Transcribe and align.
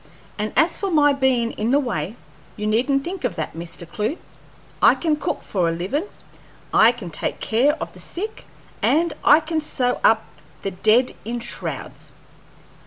And 0.39 0.51
as 0.55 0.79
for 0.79 0.89
my 0.89 1.13
bein' 1.13 1.51
in 1.51 1.69
the 1.69 1.77
way, 1.79 2.15
you 2.55 2.65
needn't 2.65 3.03
think 3.03 3.23
of 3.23 3.35
that, 3.35 3.53
Mr. 3.53 3.87
Clewe. 3.87 4.17
I 4.81 4.95
can 4.95 5.15
cook 5.15 5.43
for 5.43 5.69
the 5.71 5.77
livin', 5.77 6.07
I 6.73 6.91
can 6.91 7.11
take 7.11 7.39
care 7.39 7.75
of 7.75 7.93
the 7.93 7.99
sick, 7.99 8.45
and 8.81 9.13
I 9.23 9.39
can 9.39 9.61
sew 9.61 10.01
up 10.03 10.25
the 10.63 10.71
dead 10.71 11.13
in 11.23 11.39
shrouds." 11.39 12.13